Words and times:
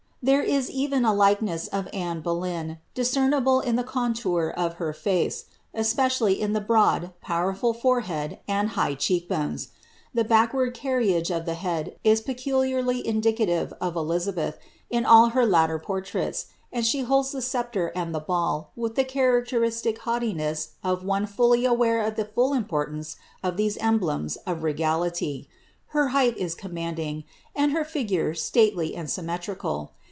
There 0.23 0.43
is 0.43 0.69
even 0.69 1.03
a 1.03 1.15
likeness 1.15 1.65
of 1.69 1.89
Anne 1.91 2.21
Boleyn, 2.21 2.77
discernible 2.93 3.59
in 3.59 3.75
the 3.75 3.83
contour 3.83 4.53
of 4.55 4.77
the 4.77 4.93
face, 4.93 5.45
especially 5.73 6.39
in 6.39 6.53
the 6.53 6.61
broad, 6.61 7.11
powerful 7.21 7.73
forehead 7.73 8.37
and 8.47 8.69
high 8.69 8.93
cheek 8.93 9.27
bones. 9.27 9.69
The 10.13 10.23
backward 10.23 10.75
carriacre 10.75 11.35
of 11.35 11.47
the 11.47 11.55
head 11.55 11.95
is 12.03 12.21
peculiarly 12.21 13.03
indicative 13.05 13.73
of 13.81 13.95
Elizabeth, 13.95 14.59
in 14.91 15.05
all 15.07 15.29
her 15.29 15.43
latter 15.43 15.79
portraits, 15.79 16.45
and 16.71 16.85
she 16.85 16.99
holds 16.99 17.31
the 17.31 17.39
scep 17.39 17.71
tre 17.71 17.89
and 17.95 18.13
the 18.13 18.19
ball, 18.19 18.69
with 18.75 18.93
the 18.93 19.03
characteristic 19.03 19.97
haughtiness 20.01 20.73
of 20.83 21.03
one 21.03 21.25
fully 21.25 21.65
aware 21.65 22.05
of 22.05 22.15
the 22.15 22.25
full 22.25 22.53
importance 22.53 23.15
of 23.41 23.57
those 23.57 23.75
emblems 23.77 24.35
of 24.45 24.61
regality. 24.61 25.49
Her 25.87 26.09
height 26.09 26.37
is 26.37 26.53
com 26.53 26.75
manding, 26.75 27.23
and 27.55 27.71
her 27.71 27.83
figure 27.83 28.35
stately 28.35 28.95
and 28.95 29.09
symmetrical. 29.09 29.93